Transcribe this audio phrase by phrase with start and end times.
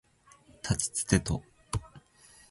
[0.63, 1.43] たちつてと